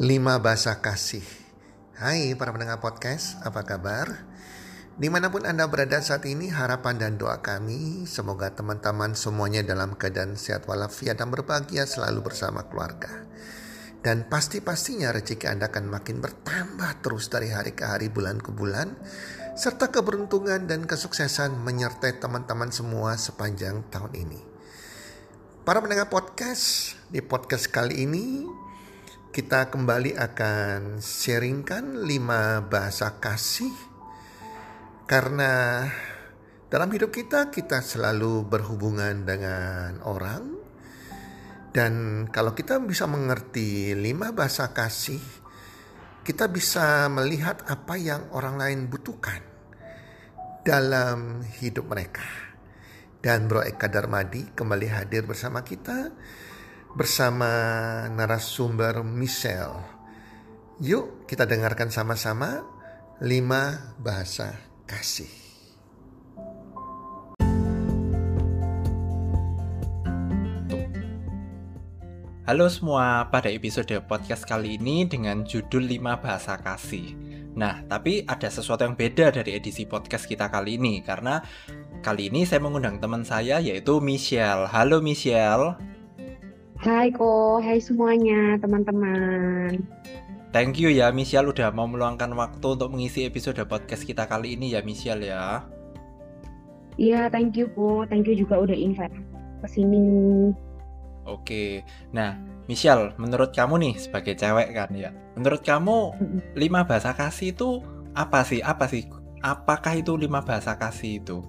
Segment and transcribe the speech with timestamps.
[0.00, 1.20] Lima Bahasa Kasih.
[2.00, 4.24] Hai para pendengar podcast, apa kabar?
[4.96, 9.92] Di mana pun Anda berada saat ini, harapan dan doa kami Semoga teman-teman semuanya dalam
[9.92, 13.28] keadaan sehat walafiat dan berbahagia selalu bersama keluarga.
[14.00, 18.96] Dan pasti-pastinya rezeki Anda akan makin bertambah terus dari hari ke hari, bulan ke bulan
[19.52, 24.40] Serta keberuntungan dan kesuksesan menyertai teman-teman semua sepanjang tahun ini.
[25.68, 28.48] Para pendengar podcast, di podcast kali ini
[29.32, 33.72] kita kembali akan sharingkan lima bahasa kasih
[35.08, 35.88] karena
[36.68, 40.60] dalam hidup kita kita selalu berhubungan dengan orang
[41.72, 45.24] dan kalau kita bisa mengerti lima bahasa kasih
[46.28, 49.40] kita bisa melihat apa yang orang lain butuhkan
[50.60, 52.28] dalam hidup mereka.
[53.22, 56.10] Dan Bro Eka Darmadi kembali hadir bersama kita
[56.92, 57.48] bersama
[58.12, 59.80] narasumber Michelle.
[60.76, 62.68] Yuk kita dengarkan sama-sama
[63.24, 65.30] lima bahasa kasih.
[72.42, 77.14] Halo semua, pada episode podcast kali ini dengan judul 5 bahasa kasih.
[77.54, 81.40] Nah, tapi ada sesuatu yang beda dari edisi podcast kita kali ini karena
[82.02, 84.68] kali ini saya mengundang teman saya yaitu Michelle.
[84.68, 85.91] Halo Michelle.
[86.82, 89.86] Hai Ko, hai semuanya teman-teman.
[90.50, 94.74] Thank you ya Michelle udah mau meluangkan waktu untuk mengisi episode podcast kita kali ini
[94.74, 95.62] ya Michelle ya.
[96.98, 98.02] Iya, thank you Ko.
[98.10, 99.14] Thank you juga udah invite
[99.62, 100.50] ke sini.
[101.22, 101.86] Oke.
[102.10, 102.34] Nah,
[102.66, 105.14] Michelle, menurut kamu nih sebagai cewek kan ya.
[105.38, 106.18] Menurut kamu
[106.58, 107.78] lima bahasa kasih itu
[108.10, 108.58] apa sih?
[108.58, 109.06] Apa sih?
[109.38, 111.46] Apakah itu lima bahasa kasih itu?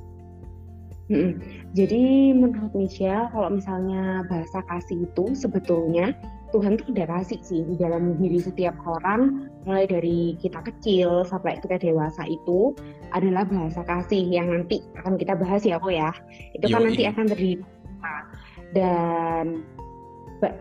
[1.74, 6.14] Jadi menurut Michelle, kalau misalnya bahasa kasih itu sebetulnya
[6.54, 11.58] Tuhan tuh udah kasih sih di dalam diri setiap orang, mulai dari kita kecil sampai
[11.58, 12.78] kita dewasa itu
[13.10, 16.14] adalah bahasa kasih yang nanti akan kita bahas ya kok ya.
[16.54, 16.88] Itu kan Yoi.
[16.94, 17.66] nanti akan terjadi.
[18.78, 19.46] Dan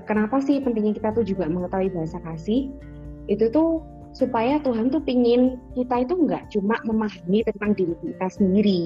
[0.08, 2.72] kenapa sih pentingnya kita tuh juga mengetahui bahasa kasih?
[3.28, 8.82] Itu tuh supaya Tuhan tuh pingin kita itu nggak cuma memahami tentang diri kita sendiri,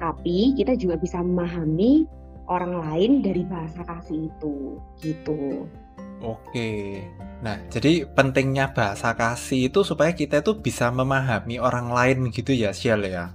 [0.00, 2.08] tapi kita juga bisa memahami
[2.48, 5.68] orang lain dari bahasa kasih itu gitu.
[6.22, 7.02] Oke.
[7.42, 12.70] Nah, jadi pentingnya bahasa kasih itu supaya kita itu bisa memahami orang lain gitu ya,
[12.70, 13.34] Shell ya.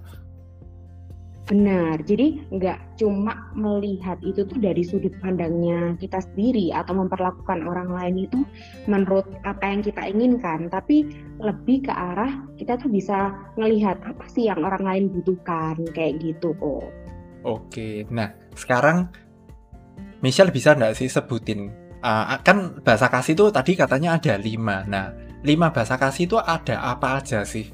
[1.47, 7.88] Benar, jadi nggak cuma melihat itu tuh dari sudut pandangnya kita sendiri atau memperlakukan orang
[7.88, 8.44] lain itu
[8.91, 11.08] menurut apa yang kita inginkan, tapi
[11.40, 16.52] lebih ke arah kita tuh bisa ngelihat apa sih yang orang lain butuhkan kayak gitu
[16.59, 16.91] kok.
[17.47, 18.03] Oke.
[18.12, 19.08] Nah, sekarang
[20.19, 21.72] Michelle bisa nggak sih sebutin
[22.03, 24.84] uh, kan bahasa kasih itu tadi katanya ada lima.
[24.84, 25.16] Nah,
[25.47, 27.72] lima bahasa kasih itu ada apa aja sih?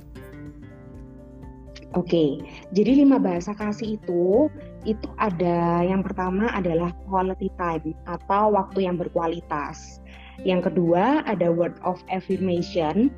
[1.93, 2.41] Oke,
[2.73, 4.49] jadi lima bahasa kasih itu
[4.81, 10.01] itu ada yang pertama adalah quality time atau waktu yang berkualitas.
[10.41, 13.13] Yang kedua ada word of affirmation.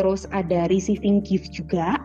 [0.00, 2.00] Terus ada receiving gift juga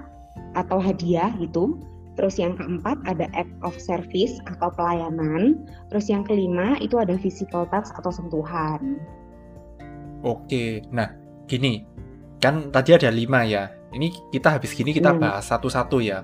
[0.60, 1.80] atau hadiah gitu.
[2.20, 5.64] Terus yang keempat ada act of service atau pelayanan.
[5.88, 9.00] Terus yang kelima itu ada physical touch atau sentuhan.
[10.26, 10.84] Oke.
[10.92, 11.16] Nah,
[11.48, 11.88] gini.
[12.44, 13.77] Kan tadi ada lima ya.
[13.94, 15.22] Ini kita habis gini kita Hmm.
[15.22, 16.24] bahas satu-satu ya.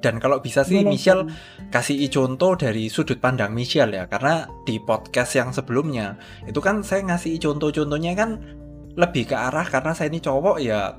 [0.00, 1.28] Dan kalau bisa sih Boleh, Michelle
[1.68, 4.08] kasih contoh dari sudut pandang Michelle ya.
[4.08, 6.16] Karena di podcast yang sebelumnya
[6.48, 8.40] itu kan saya ngasih contoh-contohnya kan
[8.96, 10.96] lebih ke arah karena saya ini cowok ya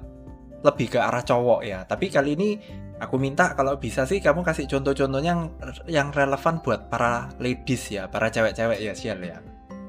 [0.61, 1.81] lebih ke arah cowok ya.
[1.89, 2.49] Tapi kali ini
[3.01, 5.41] aku minta kalau bisa sih kamu kasih contoh-contohnya yang
[5.89, 9.41] yang relevan buat para ladies ya, para cewek-cewek ya, Shell ya.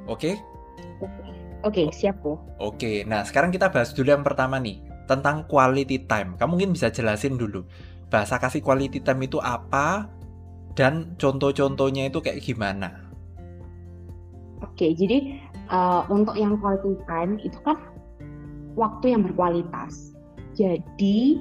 [0.09, 0.41] Oke?
[1.63, 2.43] Oke, siap kok.
[2.59, 3.07] Oke.
[3.07, 4.83] Nah, sekarang kita bahas dulu yang pertama nih,
[5.13, 6.35] tentang quality time.
[6.41, 7.65] Kamu mungkin bisa jelasin dulu
[8.13, 10.13] bahasa kasih quality time itu apa
[10.77, 13.09] dan contoh-contohnya itu kayak gimana?
[14.61, 15.41] Oke, jadi
[15.73, 17.81] uh, untuk yang quality time itu kan
[18.77, 20.13] waktu yang berkualitas.
[20.53, 21.41] Jadi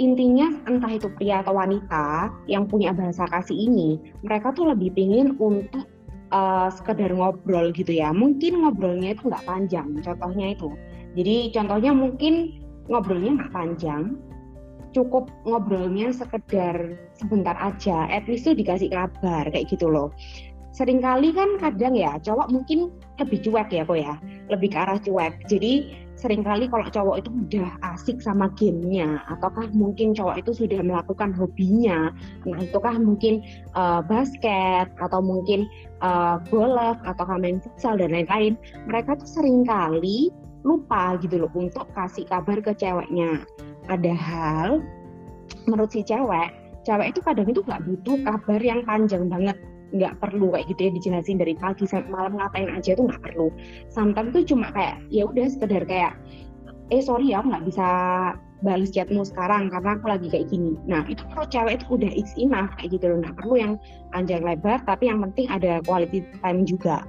[0.00, 5.36] intinya entah itu pria atau wanita yang punya bahasa kasih ini, mereka tuh lebih pingin
[5.36, 5.84] untuk
[6.32, 8.12] uh, sekedar ngobrol gitu ya.
[8.12, 10.72] Mungkin ngobrolnya itu nggak panjang, contohnya itu.
[11.16, 12.34] Jadi contohnya mungkin
[12.88, 14.16] ngobrolnya nggak panjang,
[14.96, 20.12] cukup ngobrolnya sekedar sebentar aja, at least tuh dikasih kabar kayak gitu loh.
[20.76, 24.14] Seringkali kan kadang ya cowok mungkin lebih cuek ya kok ya.
[24.46, 25.34] Lebih ke arah cuek.
[25.50, 30.82] Jadi sering kali kalau cowok itu udah asik sama gamenya ataukah mungkin cowok itu sudah
[30.82, 32.10] melakukan hobinya
[32.42, 33.46] nah itukah mungkin
[33.78, 35.70] uh, basket atau mungkin
[36.02, 38.58] uh, golf atau main futsal dan lain-lain
[38.90, 40.34] mereka tuh sering kali
[40.68, 43.40] lupa gitu loh untuk kasih kabar ke ceweknya.
[43.88, 44.84] Padahal
[45.64, 46.52] menurut si cewek,
[46.84, 49.56] cewek itu kadang itu nggak butuh kabar yang panjang banget
[49.88, 53.48] nggak perlu kayak gitu ya dijelasin dari pagi sampai malam ngapain aja tuh nggak perlu.
[53.88, 56.12] Sometimes tuh cuma kayak ya udah sekedar kayak
[56.92, 57.88] eh sorry ya aku nggak bisa
[58.58, 60.76] balas chatmu sekarang karena aku lagi kayak gini.
[60.84, 63.18] Nah itu kalau cewek itu udah it's enough kayak gitu loh.
[63.24, 63.72] Nggak perlu yang
[64.12, 67.06] panjang lebar tapi yang penting ada quality time juga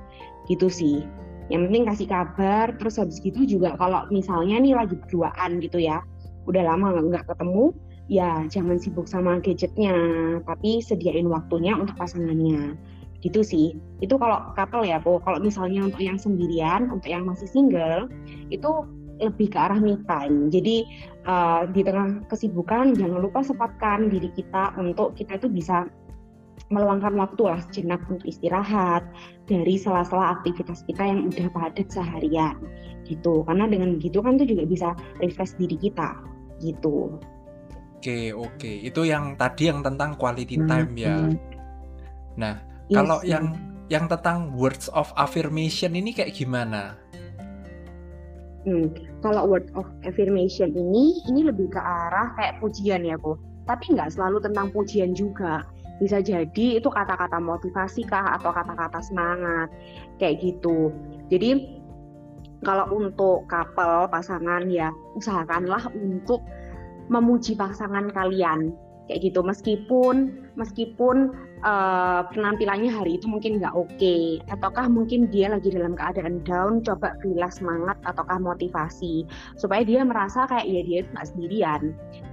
[0.48, 1.04] gitu sih.
[1.50, 6.06] Yang penting kasih kabar terus habis gitu juga kalau misalnya nih lagi berduaan gitu ya
[6.46, 7.74] udah lama nggak ketemu
[8.10, 9.94] ya jangan sibuk sama gadgetnya
[10.46, 12.78] tapi sediain waktunya untuk pasangannya.
[13.19, 13.68] Gitu sih.
[14.00, 18.07] Itu kalau couple ya po kalau misalnya untuk yang sendirian untuk yang masih single
[18.48, 18.72] itu
[19.19, 20.48] lebih ke arah me time.
[20.48, 20.88] Jadi
[21.28, 25.92] uh, di tengah kesibukan jangan lupa sempatkan diri kita untuk kita itu bisa
[26.69, 29.01] meluangkan waktu lah sejenak untuk istirahat
[29.50, 32.57] dari sela-sela aktivitas kita yang udah padat seharian
[33.10, 36.13] gitu karena dengan begitu kan tuh juga bisa refresh diri kita
[36.62, 37.18] gitu
[38.00, 38.71] Oke, oke.
[38.80, 41.19] Itu yang tadi yang tentang quality hmm, time ya.
[41.19, 41.36] Hmm.
[42.39, 42.56] Nah,
[42.88, 43.60] yes, kalau yang
[43.92, 46.95] yang tentang words of affirmation ini kayak gimana?
[48.63, 53.36] Hmm, kalau word of affirmation ini ini lebih ke arah kayak pujian ya, Bu.
[53.68, 55.68] Tapi nggak selalu tentang pujian juga.
[56.00, 59.68] Bisa jadi itu kata-kata motivasi kah atau kata-kata semangat
[60.18, 60.96] kayak gitu.
[61.28, 61.80] Jadi
[62.63, 66.44] kalau untuk couple pasangan ya usahakanlah untuk
[67.07, 68.75] memuji pasangan kalian
[69.10, 71.34] kayak gitu meskipun meskipun
[71.66, 76.86] uh, penampilannya hari itu mungkin nggak oke okay, ataukah mungkin dia lagi dalam keadaan down
[76.86, 79.25] coba berilah semangat ataukah motivasi
[79.57, 81.81] supaya dia merasa kayak ya dia itu nggak sendirian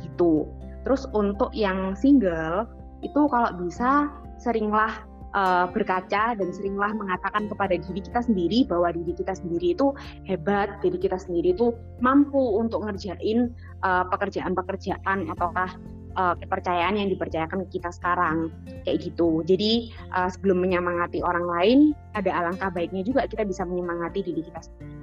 [0.05, 0.45] gitu
[0.85, 2.69] terus untuk yang single
[3.05, 4.09] itu kalau bisa
[4.41, 5.05] seringlah
[5.37, 9.93] uh, berkaca dan seringlah mengatakan kepada diri kita sendiri bahwa diri kita sendiri itu
[10.25, 13.53] hebat, diri kita sendiri itu mampu untuk ngerjain
[13.85, 15.77] uh, pekerjaan-pekerjaan ataukah
[16.17, 18.49] uh, kepercayaan yang dipercayakan kita sekarang
[18.89, 19.45] kayak gitu.
[19.45, 21.79] Jadi uh, sebelum menyemangati orang lain,
[22.17, 24.95] ada alangkah baiknya juga kita bisa menyemangati diri kita sendiri.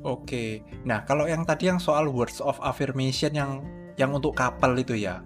[0.00, 3.60] Oke, nah kalau yang tadi yang soal words of affirmation yang
[4.00, 5.20] yang untuk couple itu ya,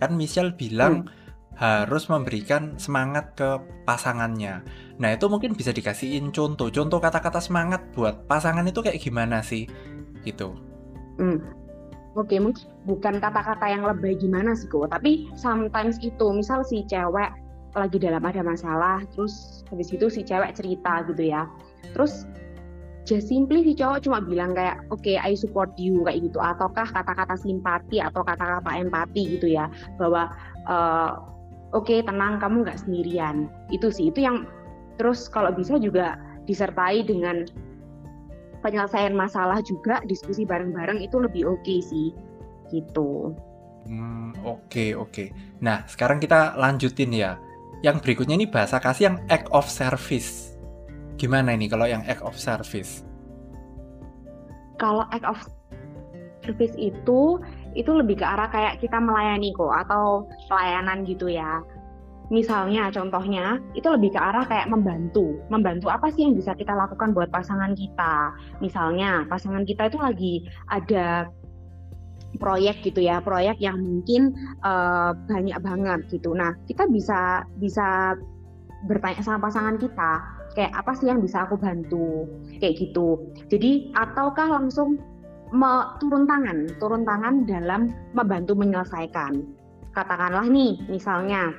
[0.00, 1.26] kan Michelle bilang hmm
[1.56, 3.56] harus memberikan semangat ke
[3.88, 4.60] pasangannya.
[5.00, 6.68] Nah, itu mungkin bisa dikasihin contoh.
[6.68, 9.64] Contoh kata-kata semangat buat pasangan itu kayak gimana sih?
[10.20, 10.52] Gitu.
[11.16, 11.40] Hmm.
[12.16, 17.28] Oke, mungkin bukan kata-kata yang lebih gimana sih kok, tapi sometimes itu, misal si cewek
[17.76, 21.44] lagi dalam ada masalah, terus habis itu si cewek cerita gitu ya.
[21.92, 22.24] Terus
[23.06, 26.90] just simply si cowok cuma bilang kayak oke okay, I support you kayak gitu ataukah
[26.90, 30.34] kata-kata simpati atau kata-kata empati gitu ya bahwa
[30.66, 31.22] uh,
[31.70, 34.50] oke okay, tenang kamu nggak sendirian itu sih itu yang
[34.98, 36.18] terus kalau bisa juga
[36.50, 37.46] disertai dengan
[38.66, 42.10] penyelesaian masalah juga diskusi bareng-bareng itu lebih oke okay sih
[42.74, 43.30] gitu.
[43.86, 45.14] Hmm, oke okay, oke.
[45.14, 45.28] Okay.
[45.62, 47.38] Nah sekarang kita lanjutin ya.
[47.84, 50.55] Yang berikutnya ini bahasa kasih yang act of service.
[51.16, 53.04] Gimana ini kalau yang act of service?
[54.76, 55.40] Kalau act of
[56.44, 57.40] service itu
[57.72, 61.64] itu lebih ke arah kayak kita melayani kok atau pelayanan gitu ya.
[62.26, 65.40] Misalnya contohnya itu lebih ke arah kayak membantu.
[65.48, 68.34] Membantu apa sih yang bisa kita lakukan buat pasangan kita?
[68.58, 70.34] Misalnya pasangan kita itu lagi
[70.68, 71.30] ada
[72.36, 76.36] proyek gitu ya, proyek yang mungkin uh, banyak banget gitu.
[76.36, 78.18] Nah, kita bisa bisa
[78.84, 80.20] bertanya sama pasangan kita,
[80.56, 82.24] kayak apa sih yang bisa aku bantu?
[82.58, 83.20] Kayak gitu.
[83.52, 84.98] Jadi ataukah langsung
[86.02, 89.46] turun tangan, turun tangan dalam membantu menyelesaikan.
[89.94, 91.54] Katakanlah nih, misalnya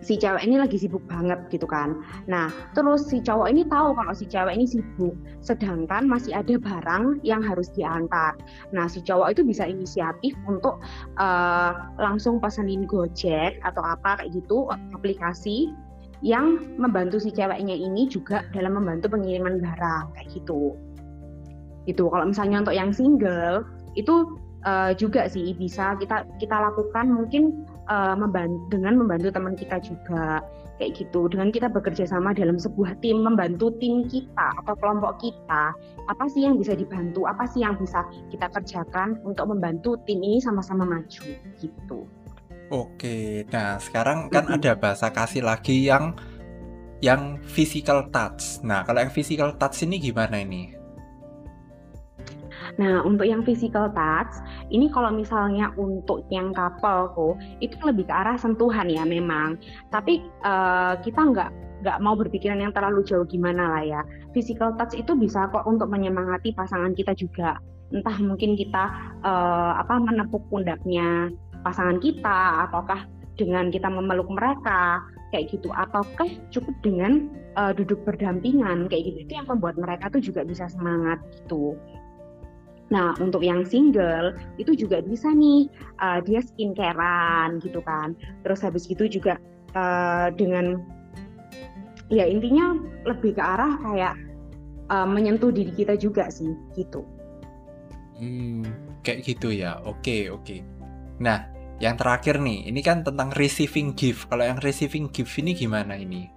[0.00, 2.00] si cewek ini lagi sibuk banget gitu kan.
[2.24, 5.12] Nah, terus si cowok ini tahu kalau si cewek ini sibuk,
[5.44, 8.36] sedangkan masih ada barang yang harus diantar.
[8.72, 10.80] Nah, si cowok itu bisa inisiatif untuk
[11.20, 15.72] uh, langsung pesenin Gojek atau apa kayak gitu aplikasi
[16.20, 20.76] yang membantu si ceweknya ini juga dalam membantu pengiriman barang kayak gitu.
[21.88, 22.04] Gitu.
[22.12, 23.64] Kalau misalnya untuk yang single
[23.96, 24.36] itu
[24.68, 30.44] uh, juga sih bisa kita kita lakukan mungkin uh, membantu, dengan membantu teman kita juga
[30.76, 31.24] kayak gitu.
[31.32, 35.72] Dengan kita bekerja sama dalam sebuah tim membantu tim kita atau kelompok kita
[36.04, 37.24] apa sih yang bisa dibantu?
[37.24, 41.24] Apa sih yang bisa kita kerjakan untuk membantu tim ini sama-sama maju?
[41.56, 42.00] Gitu
[42.70, 46.14] oke nah sekarang kan ada bahasa kasih lagi yang
[47.02, 50.80] yang physical touch nah kalau yang physical touch ini gimana ini
[52.78, 58.14] Nah, untuk yang physical touch, ini kalau misalnya untuk yang couple kok, itu lebih ke
[58.14, 59.58] arah sentuhan ya memang.
[59.90, 61.50] Tapi uh, kita nggak
[61.80, 64.00] nggak mau berpikiran yang terlalu jauh gimana lah ya.
[64.36, 67.58] Physical touch itu bisa kok untuk menyemangati pasangan kita juga.
[67.90, 68.84] Entah mungkin kita
[69.26, 75.00] uh, apa menepuk pundaknya pasangan kita ataukah dengan kita memeluk mereka
[75.32, 80.20] kayak gitu ataukah cukup dengan uh, duduk berdampingan kayak gitu itu yang membuat mereka tuh
[80.20, 81.78] juga bisa semangat gitu.
[82.90, 85.70] Nah untuk yang single itu juga bisa nih
[86.02, 88.18] uh, dia skincarean gitu kan.
[88.42, 89.38] Terus habis gitu juga
[89.78, 90.82] uh, dengan
[92.10, 92.74] ya intinya
[93.06, 94.14] lebih ke arah kayak
[94.90, 97.06] uh, menyentuh diri kita juga sih gitu.
[98.18, 98.66] Hmm,
[99.06, 99.78] kayak gitu ya.
[99.86, 100.79] Oke, oke.
[101.20, 101.44] Nah,
[101.80, 104.26] yang terakhir nih, ini kan tentang receiving gift.
[104.32, 106.32] Kalau yang receiving gift ini gimana ini?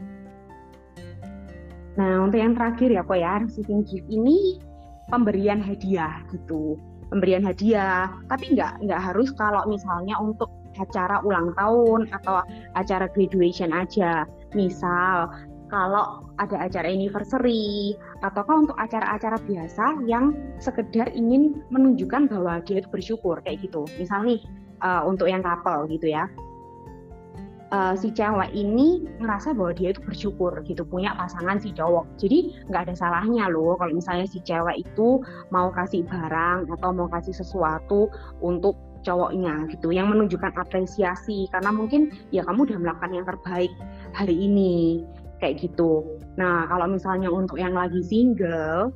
[1.96, 4.60] Nah, untuk yang terakhir ya kok ya, receiving gift ini
[5.08, 6.76] pemberian hadiah gitu.
[7.08, 12.42] Pemberian hadiah, tapi nggak nggak harus kalau misalnya untuk acara ulang tahun atau
[12.74, 14.26] acara graduation aja.
[14.58, 15.30] Misal
[15.70, 17.94] kalau ada acara anniversary
[18.26, 23.86] ataukah untuk acara-acara biasa yang sekedar ingin menunjukkan bahwa dia itu bersyukur kayak gitu.
[23.98, 24.42] Misal nih
[24.84, 26.28] uh, untuk yang couple gitu ya.
[27.74, 32.06] Uh, si cewek ini ngerasa bahwa dia itu bersyukur gitu punya pasangan si cowok.
[32.22, 37.10] Jadi nggak ada salahnya loh kalau misalnya si cewek itu mau kasih barang atau mau
[37.10, 38.14] kasih sesuatu
[38.46, 41.50] untuk cowoknya gitu yang menunjukkan apresiasi.
[41.50, 43.74] Karena mungkin ya kamu udah melakukan yang terbaik
[44.14, 45.02] hari ini
[45.42, 46.06] kayak gitu.
[46.38, 48.94] Nah kalau misalnya untuk yang lagi single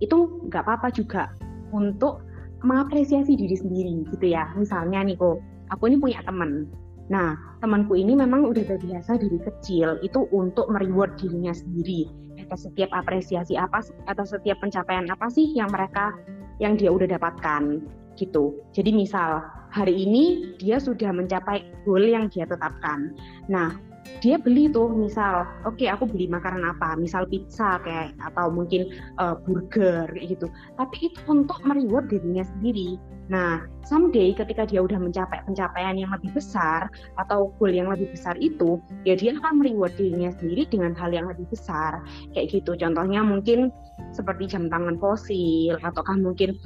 [0.00, 0.16] itu
[0.48, 1.28] nggak apa-apa juga
[1.76, 2.24] untuk
[2.64, 4.50] mengapresiasi diri sendiri gitu ya.
[4.56, 5.40] Misalnya nih kok,
[5.72, 6.68] aku ini punya teman.
[7.10, 12.06] Nah, temanku ini memang udah terbiasa dari kecil itu untuk mereward dirinya sendiri
[12.50, 13.78] atas setiap apresiasi apa
[14.10, 16.10] atau setiap pencapaian apa sih yang mereka
[16.58, 17.78] yang dia udah dapatkan
[18.20, 18.60] gitu.
[18.76, 19.40] Jadi misal
[19.72, 23.16] hari ini dia sudah mencapai goal yang dia tetapkan.
[23.48, 23.72] Nah,
[24.18, 26.98] dia beli tuh misal oke okay, aku beli makanan apa?
[26.98, 30.50] Misal pizza kayak atau mungkin uh, burger gitu.
[30.76, 32.98] Tapi itu untuk mereward dirinya sendiri.
[33.30, 38.34] Nah someday ketika dia udah mencapai pencapaian yang lebih besar atau goal yang lebih besar
[38.42, 42.02] itu ya dia akan mereward dirinya sendiri dengan hal yang lebih besar.
[42.34, 42.76] Kayak gitu.
[42.76, 43.70] Contohnya mungkin
[44.10, 46.58] seperti jam tangan fosil ataukah mungkin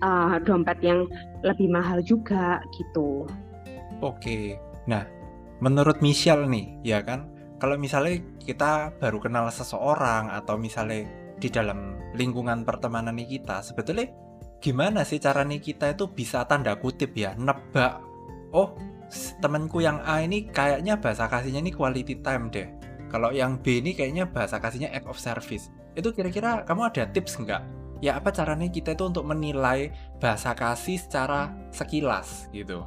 [0.00, 1.06] uh, dompet yang
[1.46, 3.26] lebih mahal juga gitu
[4.02, 5.06] oke nah
[5.62, 7.30] menurut Michelle nih, ya kan,
[7.62, 11.06] kalau misalnya kita baru kenal seseorang atau misalnya
[11.38, 14.10] di dalam lingkungan pertemanan kita, sebetulnya
[14.58, 18.02] gimana sih cara nih kita itu bisa tanda kutip ya nebak,
[18.50, 18.74] oh
[19.38, 22.66] temanku yang A ini kayaknya bahasa kasihnya ini quality time deh.
[23.06, 25.70] Kalau yang B ini kayaknya bahasa kasihnya act of service.
[25.94, 27.62] Itu kira-kira kamu ada tips nggak?
[28.02, 32.82] Ya apa caranya kita itu untuk menilai bahasa kasih secara sekilas gitu?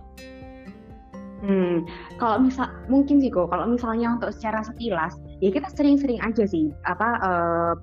[1.39, 1.87] Hmm,
[2.19, 6.73] kalau misal mungkin sih kok kalau misalnya untuk secara sekilas ya kita sering-sering aja sih
[6.89, 7.73] apa uh,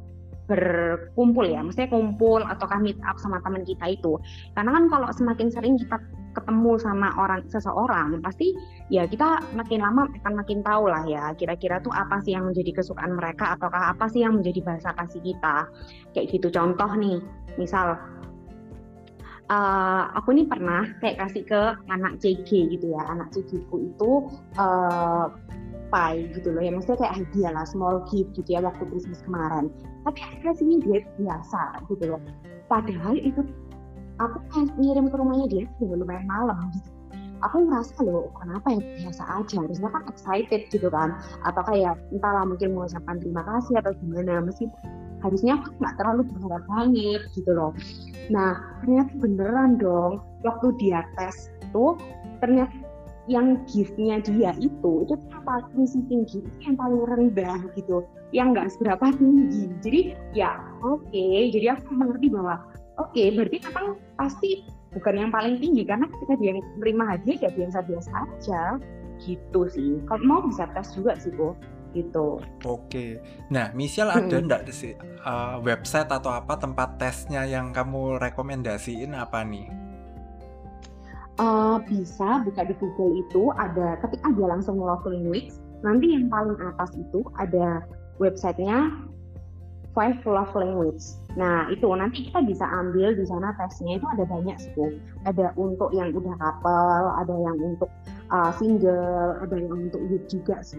[0.53, 4.21] berkumpul ya, maksudnya kumpul atau meet up sama teman kita itu.
[4.53, 5.97] Karena kan kalau semakin sering kita
[6.37, 8.53] ketemu sama orang seseorang, pasti
[8.93, 12.81] ya kita makin lama akan makin tahu lah ya kira-kira tuh apa sih yang menjadi
[12.81, 15.69] kesukaan mereka ataukah apa sih yang menjadi bahasa kasih kita.
[16.13, 17.21] Kayak gitu contoh nih,
[17.57, 17.97] misal
[19.53, 21.61] uh, aku ini pernah kayak kasih ke
[21.93, 24.11] anak CG gitu ya anak CG ku itu
[24.57, 25.29] uh,
[25.93, 29.69] pie gitu loh ya maksudnya kayak hadiah lah small gift gitu ya waktu Christmas kemarin
[30.03, 30.21] tapi
[30.59, 32.23] sini dia biasa gitu loh.
[32.67, 33.43] Padahal itu
[34.19, 34.39] aku
[34.79, 36.59] ngirim ke rumahnya dia sudah lumayan malam.
[36.75, 36.91] Gitu
[37.43, 38.81] aku ngerasa loh kenapa ya?
[39.05, 39.55] Biasa aja.
[39.67, 41.19] Harusnya kan excited gitu kan.
[41.45, 44.41] Atau kayak entahlah mungkin mengucapkan terima kasih atau gimana.
[44.47, 44.79] Meskipun
[45.23, 47.71] harusnya aku nggak terlalu berharap banget gitu loh.
[48.31, 50.23] Nah, ternyata beneran dong.
[50.43, 51.99] Waktu dia tes itu,
[52.43, 52.75] ternyata
[53.31, 55.15] yang giftnya dia itu itu
[55.47, 58.03] paling tinggi, yang paling rendah gitu,
[58.35, 59.71] yang nggak seberapa tinggi.
[59.79, 60.01] Jadi
[60.35, 61.51] ya oke, okay.
[61.55, 62.59] jadi aku mengerti bahwa
[62.99, 63.87] oke, okay, berarti memang
[64.19, 64.51] pasti
[64.93, 68.63] bukan yang paling tinggi karena ketika dia menerima hadiah ya biasa-biasa aja
[69.23, 70.03] gitu sih.
[70.11, 71.55] Kalau mau bisa tes juga sih, kok
[71.93, 72.41] gitu.
[72.65, 73.21] Oke.
[73.53, 74.19] Nah, misal hmm.
[74.19, 79.82] ada enggak sih uh, website atau apa tempat tesnya yang kamu rekomendasiin apa nih?
[81.43, 85.51] Uh, bisa buka di Google itu ada ketik aja langsung love language.
[85.83, 87.83] Nanti yang paling atas itu ada
[88.23, 88.95] websitenya
[89.91, 91.03] Five Love Language.
[91.35, 95.03] Nah itu nanti kita bisa ambil di sana tesnya itu ada banyak sih.
[95.27, 97.91] Ada untuk yang udah couple, ada yang untuk
[98.31, 100.79] uh, single, ada yang untuk youth juga sih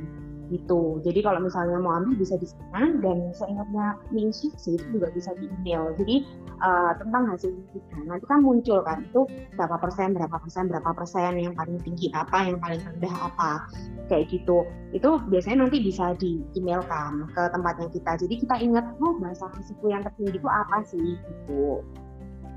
[0.53, 1.01] gitu.
[1.01, 5.33] Jadi kalau misalnya mau ambil bisa di sana dan seingatnya Minsik sih itu juga bisa
[5.41, 5.97] di email.
[5.97, 6.21] Jadi
[6.61, 9.25] uh, tentang hasil kita nanti kan muncul kan itu
[9.57, 13.65] berapa persen, berapa persen, berapa persen yang paling tinggi apa, yang paling rendah apa
[14.13, 14.61] kayak gitu.
[14.93, 18.11] Itu biasanya nanti bisa di email kan ke tempatnya kita.
[18.21, 21.81] Jadi kita ingat oh bahasa risiko yang tertinggi itu apa sih gitu.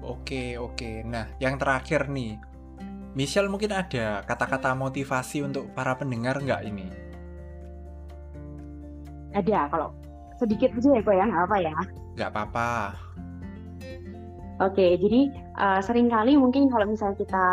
[0.05, 1.03] Oke oke.
[1.09, 2.37] Nah yang terakhir nih.
[3.17, 7.06] Michelle mungkin ada kata-kata motivasi untuk para pendengar nggak ini?
[9.35, 9.89] Ada kalau
[10.37, 11.75] sedikit aja ya kok ya nggak apa ya.
[12.17, 12.69] Nggak apa-apa
[14.57, 15.29] Oke, jadi
[15.61, 17.45] uh, sering kali mungkin kalau misalnya kita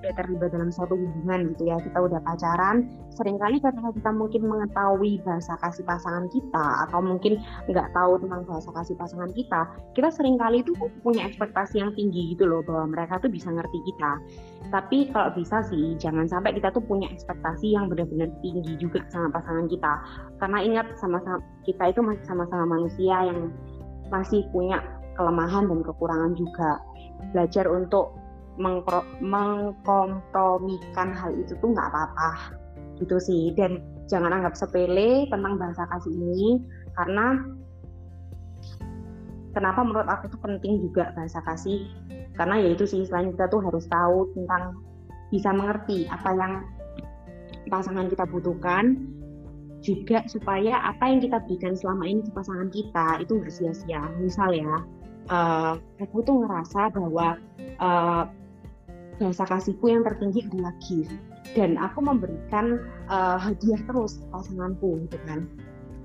[0.00, 4.48] udah terlibat dalam suatu hubungan gitu ya, kita udah pacaran, sering kali ketika kita mungkin
[4.48, 7.36] mengetahui bahasa kasih pasangan kita atau mungkin
[7.68, 10.72] nggak tahu tentang bahasa kasih pasangan kita, kita sering kali itu
[11.04, 14.12] punya ekspektasi yang tinggi gitu loh bahwa mereka tuh bisa ngerti kita.
[14.72, 19.28] Tapi kalau bisa sih, jangan sampai kita tuh punya ekspektasi yang benar-benar tinggi juga sama
[19.28, 19.92] pasangan kita.
[20.40, 23.52] Karena ingat sama-sama kita itu masih sama-sama manusia yang
[24.08, 24.80] masih punya
[25.20, 26.80] kelemahan dan kekurangan juga.
[27.36, 28.16] Belajar untuk
[28.56, 32.56] mengkompromikan hal itu tuh nggak apa-apa.
[32.96, 33.52] Gitu sih.
[33.52, 36.58] Dan jangan anggap sepele tentang bahasa kasih ini
[36.98, 37.38] karena
[39.54, 41.86] kenapa menurut aku tuh penting juga bahasa kasih
[42.34, 44.82] karena ya itu sih selain kita tuh harus tahu tentang
[45.30, 46.66] bisa mengerti apa yang
[47.70, 48.98] pasangan kita butuhkan
[49.80, 54.02] juga supaya apa yang kita berikan selama ini ke pasangan kita itu nggak sia-sia.
[54.20, 54.84] Misal ya
[55.28, 57.36] uh, aku tuh ngerasa bahwa
[57.82, 58.24] uh,
[59.20, 61.12] bahasa kasihku yang tertinggi adalah gift.
[61.52, 62.78] Dan aku memberikan
[63.10, 65.50] uh, hadiah terus pasanganku gitu kan.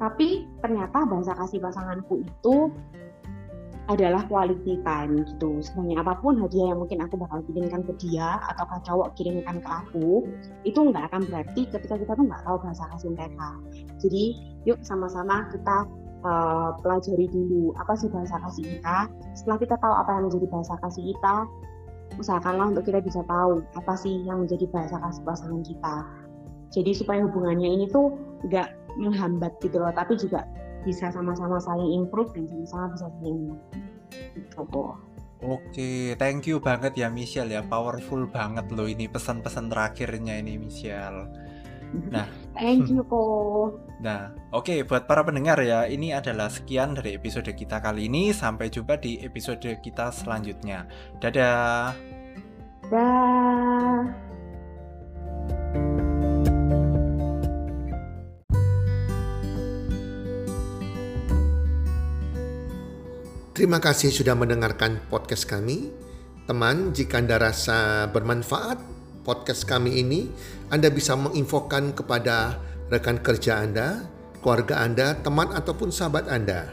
[0.01, 2.73] Tapi ternyata bahasa kasih pasanganku itu
[3.85, 5.61] adalah quality time gitu.
[5.61, 9.61] Sebenarnya apa pun hadiah yang mungkin aku bakal kirimkan ke dia atau ke cowok kirimkan
[9.61, 10.25] ke aku
[10.65, 13.49] itu nggak akan berarti ketika kita tuh nggak tahu bahasa kasih mereka.
[14.01, 14.23] Jadi
[14.65, 15.85] yuk sama-sama kita
[16.25, 18.97] uh, pelajari dulu apa sih bahasa kasih kita.
[19.37, 21.35] Setelah kita tahu apa yang menjadi bahasa kasih kita,
[22.17, 25.95] usahakanlah untuk kita bisa tahu apa sih yang menjadi bahasa kasih pasangan kita.
[26.73, 28.17] Jadi supaya hubungannya ini tuh
[28.49, 30.43] nggak menghambat gitu loh, tapi juga
[30.83, 33.37] bisa sama-sama saling improve dan sama-sama bisa saling
[34.35, 34.93] gitu.
[35.45, 41.27] Oke, thank you banget ya Michelle ya, powerful banget loh ini pesan-pesan terakhirnya ini Michelle.
[42.09, 43.21] Nah, thank you ko.
[43.99, 48.31] Nah, oke okay, buat para pendengar ya, ini adalah sekian dari episode kita kali ini.
[48.31, 50.87] Sampai jumpa di episode kita selanjutnya.
[51.19, 51.95] Dadah.
[52.91, 54.25] Dah.
[63.55, 65.87] Terima kasih sudah mendengarkan podcast kami.
[66.43, 68.94] Teman, jika Anda rasa bermanfaat
[69.25, 70.29] podcast kami ini,
[70.69, 72.61] Anda bisa menginfokan kepada
[72.93, 74.05] rekan kerja Anda,
[74.45, 76.69] keluarga Anda, teman ataupun sahabat Anda.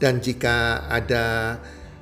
[0.00, 1.56] Dan jika ada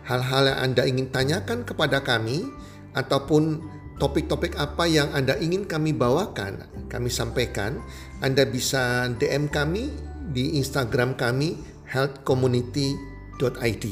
[0.07, 2.47] hal-hal yang Anda ingin tanyakan kepada kami
[2.95, 3.59] ataupun
[3.99, 7.83] topik-topik apa yang Anda ingin kami bawakan, kami sampaikan,
[8.23, 9.91] Anda bisa DM kami
[10.31, 11.59] di Instagram kami
[11.91, 13.87] healthcommunity.id.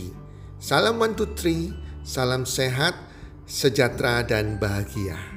[0.63, 1.75] Salam one two three,
[2.07, 2.95] salam sehat,
[3.47, 5.32] sejahtera dan bahagia.